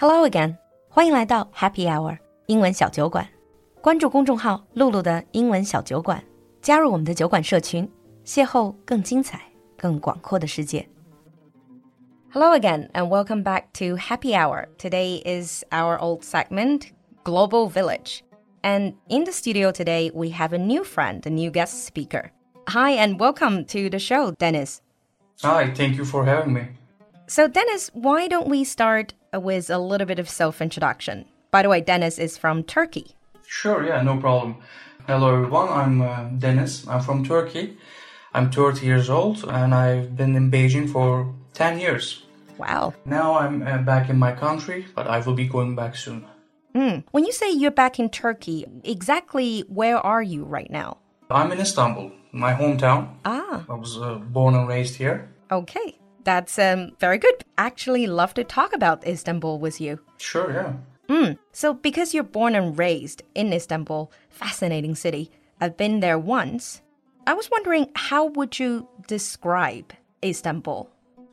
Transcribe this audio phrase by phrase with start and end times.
[0.00, 0.56] Hello again，
[0.88, 3.28] 欢迎来到 Happy Hour 英文小酒馆。
[3.80, 6.22] 关注公众号“露露的英文小酒馆”，
[6.62, 7.90] 加入我们的酒馆社群，
[8.24, 9.40] 邂逅更精彩、
[9.76, 10.88] 更广阔的世界。
[12.30, 14.68] Hello again, and welcome back to Happy Hour.
[14.78, 16.92] Today is our old segment,
[17.24, 18.20] Global Village.
[18.62, 22.30] And in the studio today, we have a new friend, a new guest speaker.
[22.68, 24.80] Hi, and welcome to the show, Deniz.
[25.42, 26.68] Hi, thank you for having me.
[27.26, 31.24] So, Deniz, why don't we start with a little bit of self introduction?
[31.50, 33.14] By the way, Deniz is from Turkey.
[33.46, 34.56] Sure, yeah, no problem.
[35.06, 35.68] Hello, everyone.
[35.68, 36.86] I'm uh, Deniz.
[36.86, 37.78] I'm from Turkey.
[38.34, 42.24] I'm 30 years old and I've been in Beijing for 10 years.
[42.58, 42.92] Wow.
[43.06, 46.26] Now I'm uh, back in my country, but I will be going back soon.
[46.74, 47.04] Mm.
[47.12, 50.98] When you say you're back in Turkey, exactly where are you right now?
[51.30, 53.16] I'm in Istanbul, my hometown.
[53.24, 55.28] Ah, I was uh, born and raised here.
[55.50, 55.98] okay.
[56.28, 57.42] That's um, very good.
[57.56, 59.98] Actually, love to talk about Istanbul with you.
[60.18, 60.74] Sure, yeah.
[61.08, 61.38] Mm.
[61.52, 66.82] So, because you're born and raised in Istanbul, fascinating city, I've been there once.
[67.26, 70.90] I was wondering, how would you describe Istanbul?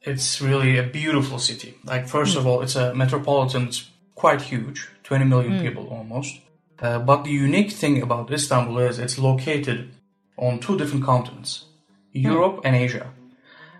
[0.00, 1.74] It's really a beautiful city.
[1.84, 6.40] Like, first of all, it's a metropolitan, it's quite huge 20 million people almost.
[6.78, 9.90] Uh, but the unique thing about Istanbul is it's located
[10.38, 11.66] on two different continents
[12.12, 13.12] Europe and Asia.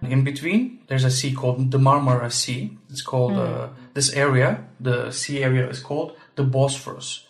[0.02, 2.78] In between, there's a sea called the Marmara Sea.
[2.90, 7.26] It's called, uh, this area, the sea area is called the Bosphorus.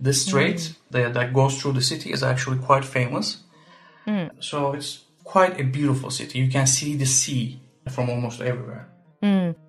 [0.00, 3.44] This strait that, that goes through the city is actually quite famous.
[4.40, 6.38] So it's quite a beautiful city.
[6.40, 8.88] You can see the sea from almost everywhere.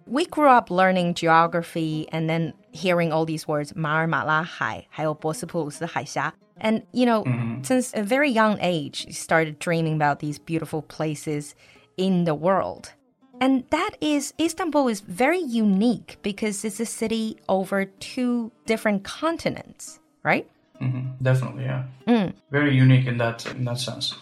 [0.05, 6.33] We grew up learning geography and then hearing all these words, 马尔马拉海,还有波斯普鲁斯海峡.
[6.59, 7.23] And, you know,
[7.63, 11.53] since a very young age, you started dreaming about these beautiful places
[11.96, 12.92] in the world.
[13.40, 19.98] And that is, Istanbul is very unique because it's a city over two different continents,
[20.22, 20.46] right?
[20.80, 21.84] Mm -hmm, Definitely, yeah.
[22.06, 22.33] Mm.
[22.50, 24.14] Very unique in that in that sense.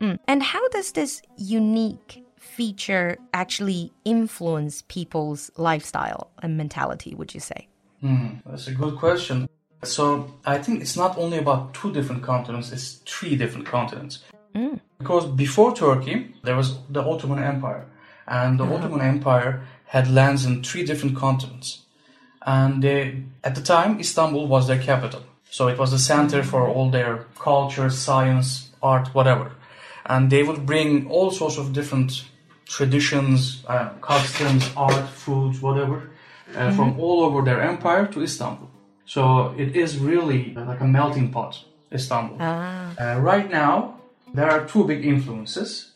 [0.00, 7.68] And how does this unique feature actually influence people's lifestyle and mentality, would you say?
[8.02, 9.48] Mm, That's a good question.
[9.82, 14.24] So I think it's not only about two different continents; it's three different continents.
[14.98, 17.84] Because before Turkey, there was the Ottoman Empire,
[18.26, 21.82] and the Ottoman Empire had lands in three different continents.
[22.42, 25.22] And they, at the time, Istanbul was their capital.
[25.50, 29.52] So it was the center for all their culture, science, art, whatever.
[30.04, 32.24] And they would bring all sorts of different
[32.66, 36.10] traditions, uh, customs, art, foods, whatever,
[36.54, 38.70] uh, from all over their empire to Istanbul.
[39.04, 42.38] So it is really like a melting pot, Istanbul.
[42.40, 43.95] Uh, right now,
[44.34, 45.92] there are two big influences.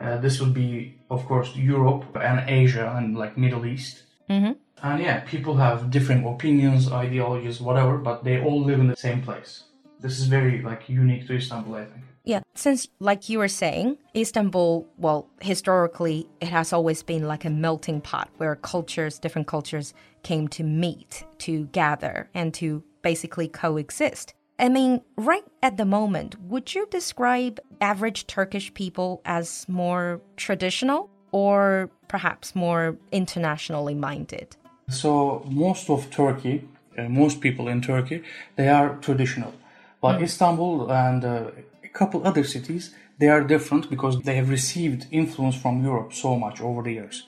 [0.00, 4.02] Uh, this would be, of course, Europe and Asia and like Middle East.
[4.28, 4.52] Mm-hmm.
[4.82, 9.22] And yeah, people have different opinions, ideologies, whatever, but they all live in the same
[9.22, 9.64] place.
[10.00, 12.04] This is very like unique to Istanbul, I think.
[12.24, 17.50] Yeah, since, like you were saying, Istanbul, well, historically, it has always been like a
[17.50, 24.34] melting pot where cultures, different cultures, came to meet, to gather, and to basically coexist.
[24.62, 31.10] I mean, right at the moment, would you describe average Turkish people as more traditional
[31.32, 34.54] or perhaps more internationally minded?
[34.88, 38.22] So most of Turkey, uh, most people in Turkey,
[38.54, 39.52] they are traditional.
[40.00, 41.50] But Istanbul and uh,
[41.82, 46.38] a couple other cities, they are different because they have received influence from Europe so
[46.38, 47.26] much over the years.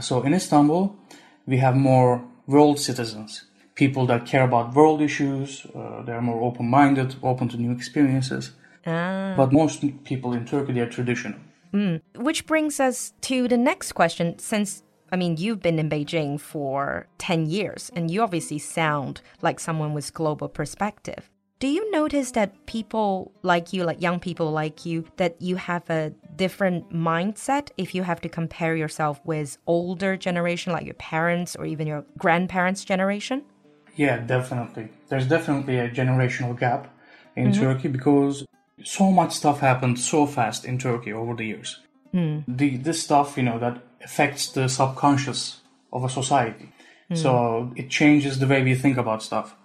[0.00, 0.94] So in Istanbul,
[1.46, 3.44] we have more world citizens,
[3.76, 5.66] people that care about world issues.
[5.74, 8.52] Uh, they are more open-minded, open to new experiences.
[9.36, 11.38] But most people in Turkey, they are traditional.
[12.16, 14.82] Which brings us to the next question since
[15.12, 19.94] I mean, you've been in Beijing for 10 years and you obviously sound like someone
[19.94, 21.30] with global perspective.
[21.58, 25.88] Do you notice that people like you, like young people like you, that you have
[25.88, 31.56] a different mindset if you have to compare yourself with older generation like your parents
[31.56, 33.42] or even your grandparents' generation?
[33.96, 34.88] Yeah, definitely.
[35.08, 36.94] There's definitely a generational gap
[37.34, 37.62] in mm-hmm.
[37.62, 38.46] Turkey because
[38.84, 41.80] so much stuff happened so fast in Turkey over the years.
[42.12, 42.40] Hmm.
[42.46, 45.60] The this stuff, you know, that affects the subconscious
[45.92, 46.72] of a society.
[47.08, 47.14] Hmm.
[47.14, 49.56] So it changes the way we think about stuff.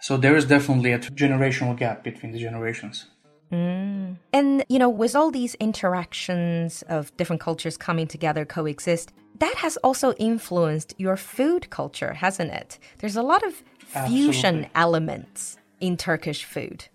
[0.00, 3.06] So there is definitely a generational gap between the generations.
[3.50, 4.14] Hmm.
[4.32, 9.76] And, you know, with all these interactions of different cultures coming together, coexist, that has
[9.78, 12.78] also influenced your food culture, hasn't it?
[12.98, 13.62] There's a lot of
[14.06, 14.70] fusion Absolutely.
[14.74, 16.86] elements in Turkish food.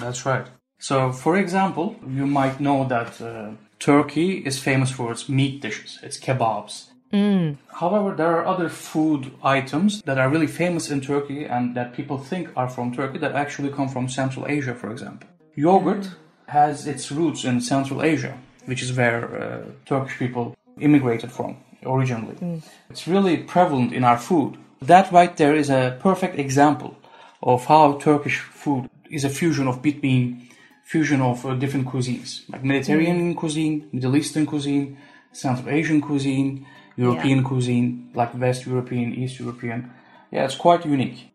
[0.00, 0.46] That's right.
[0.78, 5.98] So, for example, you might know that uh, Turkey is famous for its meat dishes,
[6.02, 6.86] its kebabs.
[7.12, 7.58] Mm.
[7.80, 12.18] However, there are other food items that are really famous in Turkey and that people
[12.18, 15.28] think are from Turkey that actually come from Central Asia, for example.
[15.54, 16.14] Yogurt mm.
[16.48, 18.36] has its roots in Central Asia,
[18.66, 22.34] which is where uh, Turkish people immigrated from originally.
[22.36, 22.62] Mm.
[22.90, 24.56] It's really prevalent in our food.
[24.82, 26.96] That right there is a perfect example
[27.42, 30.48] of how Turkish food is a fusion of between
[30.82, 33.36] fusion of uh, different cuisines, like Mediterranean mm.
[33.36, 34.96] cuisine, Middle Eastern cuisine,
[35.32, 36.66] Central Asian cuisine,
[36.96, 37.44] European yeah.
[37.44, 39.90] cuisine, like West European, East European.
[40.30, 41.33] Yeah, it's quite unique.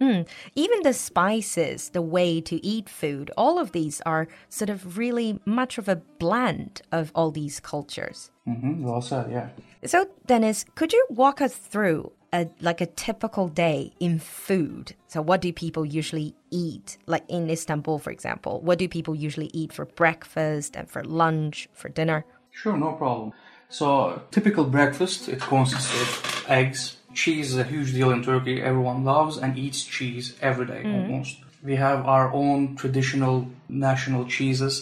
[0.00, 0.28] Mm.
[0.54, 5.40] Even the spices, the way to eat food, all of these are sort of really
[5.44, 8.30] much of a blend of all these cultures.
[8.46, 8.82] Mm -hmm.
[8.82, 9.48] Well said, yeah.
[9.84, 14.94] So, Deniz, could you walk us through a like a typical day in food?
[15.06, 16.98] So, what do people usually eat?
[17.06, 21.68] Like in Istanbul, for example, what do people usually eat for breakfast and for lunch,
[21.72, 22.24] for dinner?
[22.50, 23.32] Sure, no problem.
[23.68, 26.96] So, typical breakfast, it consists of eggs.
[27.20, 28.56] Cheese is a huge deal in Turkey.
[28.70, 30.94] Everyone loves and eats cheese every day mm.
[30.94, 31.34] almost.
[31.70, 33.36] We have our own traditional
[33.68, 34.74] national cheeses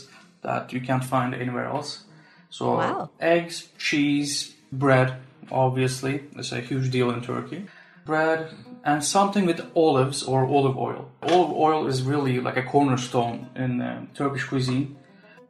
[0.42, 1.90] that you can't find anywhere else.
[2.58, 3.10] So, wow.
[3.34, 4.54] eggs, cheese,
[4.84, 5.08] bread,
[5.50, 7.60] obviously, is a huge deal in Turkey.
[8.04, 8.40] Bread
[8.84, 11.02] and something with olives or olive oil.
[11.22, 14.96] Olive oil is really like a cornerstone in uh, Turkish cuisine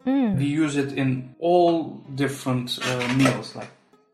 [0.06, 0.38] Mm.
[0.38, 3.70] We use it in all different uh, meals, like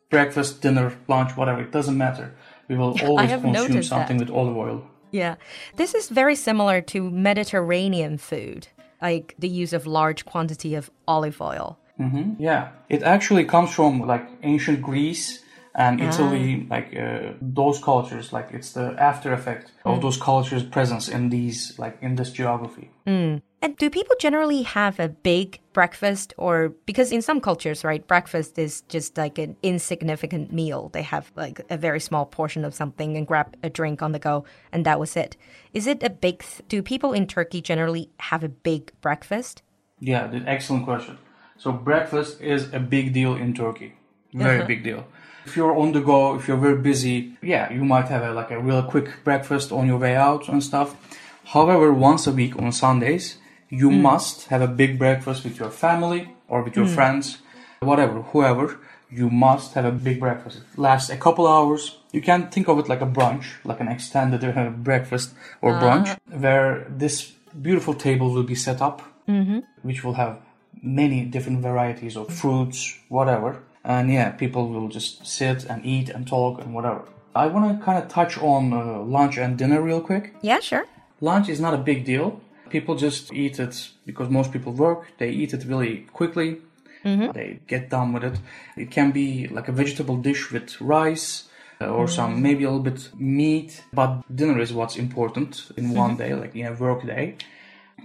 [0.08, 1.60] breakfast, dinner, lunch, whatever.
[1.60, 2.34] It doesn't matter.
[2.68, 4.28] We will always consume something that.
[4.28, 4.84] with olive oil.
[5.10, 5.36] Yeah.
[5.76, 8.68] This is very similar to Mediterranean food,
[9.00, 11.78] like the use of large quantity of olive oil.
[12.00, 12.42] Mm-hmm.
[12.42, 12.70] Yeah.
[12.88, 15.42] It actually comes from like ancient Greece
[15.74, 16.08] and ah.
[16.08, 20.02] Italy, like uh, those cultures, like it's the after effect of mm.
[20.02, 22.90] those cultures' presence in these, like in this geography.
[23.06, 23.42] Mm.
[23.62, 28.58] And do people generally have a big breakfast or because in some cultures, right, breakfast
[28.58, 30.90] is just like an insignificant meal.
[30.92, 34.18] They have like a very small portion of something and grab a drink on the
[34.18, 35.36] go and that was it.
[35.72, 39.62] Is it a big do people in Turkey generally have a big breakfast?
[40.00, 41.18] Yeah, excellent question.
[41.56, 43.94] So breakfast is a big deal in Turkey.
[44.34, 44.66] Very uh-huh.
[44.66, 45.06] big deal.
[45.46, 48.50] If you're on the go, if you're very busy, yeah, you might have a, like
[48.50, 50.96] a real quick breakfast on your way out and stuff.
[51.44, 53.38] However, once a week on Sundays,
[53.72, 54.02] you mm.
[54.02, 56.94] must have a big breakfast with your family or with your mm.
[56.94, 57.38] friends,
[57.80, 58.78] whatever, whoever.
[59.10, 60.58] You must have a big breakfast.
[60.58, 61.98] It lasts a couple hours.
[62.12, 64.40] You can think of it like a brunch, like an extended
[64.84, 69.60] breakfast or brunch, uh where this beautiful table will be set up, mm-hmm.
[69.82, 70.38] which will have
[70.82, 73.62] many different varieties of fruits, whatever.
[73.84, 77.04] And yeah, people will just sit and eat and talk and whatever.
[77.34, 80.34] I want to kind of touch on uh, lunch and dinner real quick.
[80.42, 80.84] Yeah, sure.
[81.20, 82.40] Lunch is not a big deal
[82.72, 85.06] people just eat it because most people work.
[85.18, 86.56] They eat it really quickly.
[87.04, 87.32] Mm-hmm.
[87.32, 88.38] They get done with it.
[88.76, 91.48] It can be like a vegetable dish with rice
[91.80, 92.14] uh, or mm-hmm.
[92.14, 93.84] some maybe a little bit meat.
[93.92, 96.04] But dinner is what's important in mm-hmm.
[96.04, 97.36] one day, like in a work day.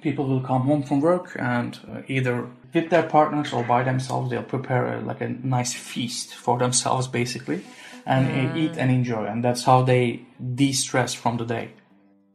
[0.01, 4.29] People will come home from work and uh, either with their partners or by themselves,
[4.29, 7.63] they'll prepare a, like a nice feast for themselves, basically,
[8.05, 8.57] and mm.
[8.57, 9.25] eat and enjoy.
[9.25, 10.21] And that's how they
[10.55, 11.69] de-stress from the day.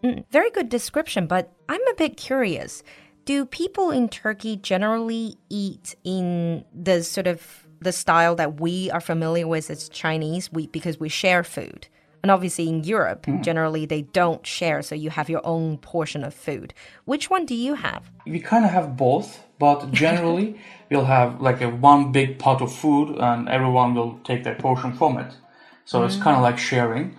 [0.03, 2.83] Mm, very good description, but I'm a bit curious.
[3.25, 9.01] Do people in Turkey generally eat in the sort of the style that we are
[9.01, 11.87] familiar with as Chinese, we because we share food?
[12.23, 13.43] And obviously in Europe, mm.
[13.43, 16.73] generally they don't share, so you have your own portion of food.
[17.05, 18.11] Which one do you have?
[18.27, 20.59] We kind of have both, but generally
[20.91, 24.93] we'll have like a one big pot of food and everyone will take their portion
[24.93, 25.37] from it.
[25.85, 26.07] So mm.
[26.07, 27.17] it's kind of like sharing.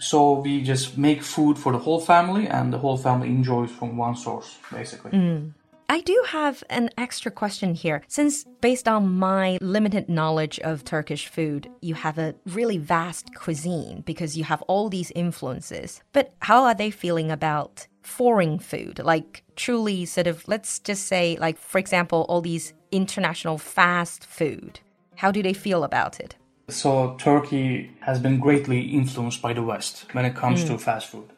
[0.00, 3.96] So we just make food for the whole family, and the whole family enjoys from
[3.96, 5.12] one source, basically.
[5.12, 5.52] Mm.
[5.90, 8.02] I do have an extra question here.
[8.06, 14.02] Since, based on my limited knowledge of Turkish food, you have a really vast cuisine
[14.02, 16.00] because you have all these influences.
[16.12, 19.00] But how are they feeling about foreign food?
[19.00, 24.78] Like, truly, sort of, let's just say, like, for example, all these international fast food.
[25.16, 26.36] How do they feel about it?
[26.70, 30.68] So Turkey has been greatly influenced by the West when it comes mm.
[30.68, 31.28] to fast food.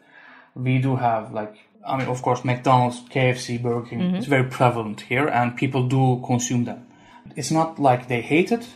[0.54, 4.00] We do have like I mean, of course, McDonald's, KFC, Burger King.
[4.00, 4.16] Mm-hmm.
[4.16, 6.86] It's very prevalent here, and people do consume them.
[7.36, 8.66] It's not like they hate it,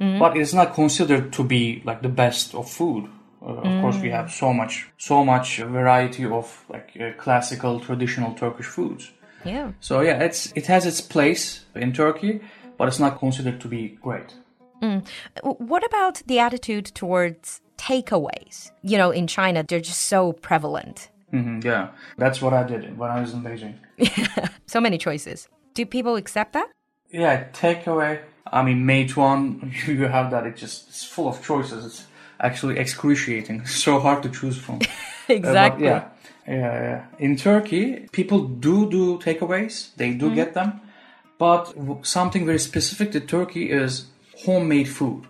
[0.00, 0.18] mm-hmm.
[0.18, 3.08] but it's not considered to be like the best of food.
[3.42, 3.80] Uh, of mm.
[3.80, 9.10] course, we have so much, so much variety of like uh, classical, traditional Turkish foods.
[9.44, 9.72] Yeah.
[9.80, 12.40] So yeah, it's it has its place in Turkey,
[12.76, 14.34] but it's not considered to be great.
[14.82, 15.06] Mm.
[15.42, 18.70] What about the attitude towards takeaways?
[18.82, 21.08] You know, in China, they're just so prevalent.
[21.32, 23.74] Mm-hmm, yeah, that's what I did when I was in Beijing.
[24.66, 25.48] so many choices.
[25.74, 26.68] Do people accept that?
[27.10, 28.20] Yeah, takeaway.
[28.52, 30.46] I mean, Meituan, you have that.
[30.46, 31.84] It just it's full of choices.
[31.84, 32.06] It's
[32.40, 33.66] actually excruciating.
[33.84, 34.80] so hard to choose from.
[35.28, 35.88] exactly.
[35.88, 36.08] Uh, yeah,
[36.48, 37.04] yeah, yeah.
[37.18, 39.94] In Turkey, people do do takeaways.
[39.96, 40.34] They do mm.
[40.34, 40.80] get them,
[41.38, 41.72] but
[42.02, 44.06] something very specific to Turkey is
[44.44, 45.26] homemade food.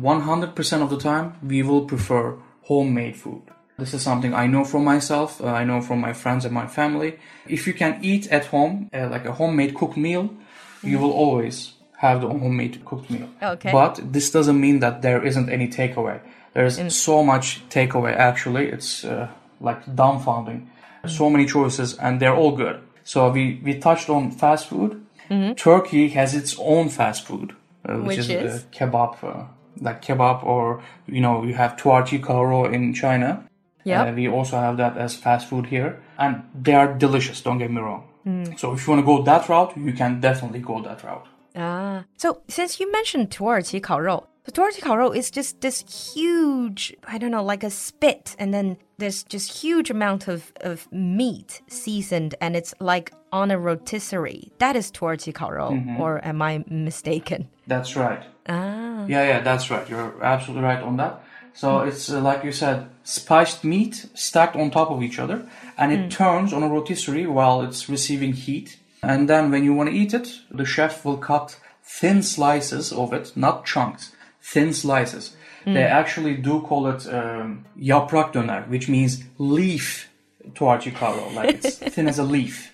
[0.00, 3.42] 100% of the time, we will prefer homemade food.
[3.78, 6.66] This is something I know from myself, uh, I know from my friends and my
[6.66, 7.18] family.
[7.46, 10.88] If you can eat at home, uh, like a homemade cooked meal, mm-hmm.
[10.88, 13.28] you will always have the homemade cooked meal.
[13.42, 13.72] Okay.
[13.72, 16.20] But this doesn't mean that there isn't any takeaway.
[16.54, 16.90] There's mm.
[16.90, 18.66] so much takeaway actually.
[18.68, 19.28] It's uh,
[19.60, 20.66] like dumbfounding.
[21.04, 21.10] Mm.
[21.10, 22.80] So many choices and they're all good.
[23.04, 25.04] So we, we touched on fast food.
[25.30, 25.54] Mm-hmm.
[25.54, 27.54] Turkey has its own fast food,
[27.88, 28.64] uh, which, which, is, is?
[28.72, 29.44] kebab uh,
[29.80, 33.48] like kebab or you know you have tuarchi karo in China.
[33.84, 34.02] Yeah.
[34.02, 37.40] Uh, we also have that as fast food here, and they are delicious.
[37.40, 38.08] Don't get me wrong.
[38.26, 38.58] Mm.
[38.58, 41.26] So if you want to go that route, you can definitely go that route.
[41.54, 45.84] Ah, so since you mentioned tuarchi karo, the karo is just this
[46.14, 50.90] huge, I don't know, like a spit, and then there's just huge amount of, of
[50.92, 54.52] meat seasoned, and it's like on a rotisserie.
[54.58, 56.00] That is karo, mm -hmm.
[56.00, 57.48] or am I mistaken?
[57.68, 58.22] That's right.
[58.48, 59.06] Ah.
[59.08, 59.88] Yeah, yeah, that's right.
[59.88, 61.20] You're absolutely right on that.
[61.56, 61.88] So mm.
[61.88, 66.00] it's uh, like you said, spiced meat stacked on top of each other, and it
[66.00, 66.10] mm.
[66.10, 68.78] turns on a rotisserie while it's receiving heat.
[69.02, 73.12] And then when you want to eat it, the chef will cut thin slices of
[73.12, 74.12] it, not chunks,
[74.45, 75.35] thin slices.
[75.65, 75.73] Mm.
[75.73, 80.09] They actually do call it um, yaprak döner, which means leaf
[80.53, 82.71] tuarchikaro, like it's thin as a leaf.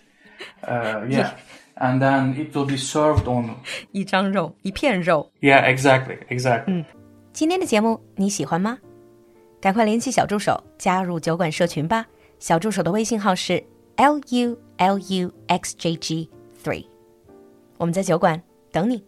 [0.63, 1.31] Uh, yeah
[1.79, 3.55] and then it will be served on
[3.91, 5.31] 一张肉，一片肉。
[5.41, 6.65] Yeah, exactly, exactly.
[6.67, 6.85] 嗯，
[7.33, 8.79] 今天的节目你喜欢吗？
[9.61, 12.05] 赶快联系小助手加入酒馆社群吧。
[12.39, 13.63] 小助手的微信号是
[13.95, 16.29] l u l u x j g
[16.63, 16.85] three，
[17.77, 19.03] 我们在酒馆等你。